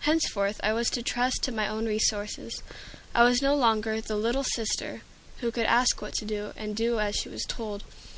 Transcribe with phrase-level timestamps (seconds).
[0.00, 2.62] Henceforth I was to trust to my own resources.
[3.14, 5.00] I was no longer the "little sister"
[5.38, 7.82] who could ask what to do, and do as she was told.